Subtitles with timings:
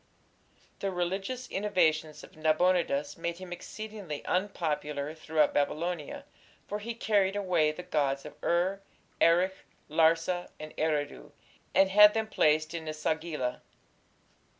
[0.79, 6.25] The religious innovations of Nabonidus made him exceedingly unpopular throughout Babylonia,
[6.67, 8.81] for he carried away the gods of Ur,
[9.21, 9.53] Erech,
[9.91, 11.33] Larsa, and Eridu,
[11.75, 13.61] and had them placed in E sagila.